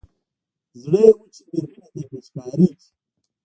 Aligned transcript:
زړه 0.81 1.01
يې 1.05 1.11
و 1.15 1.19
چې 1.33 1.41
مېرمنې 1.51 1.81
ته 1.93 1.97
يې 1.97 2.03
پېچکاري 2.09 2.67
کړي. 2.77 2.89